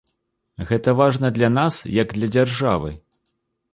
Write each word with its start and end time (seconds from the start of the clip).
Гэта 0.69 0.93
важна 1.01 1.31
для 1.37 1.49
нас, 1.57 1.77
як 2.01 2.07
для 2.19 2.27
дзяржавы. 2.35 2.91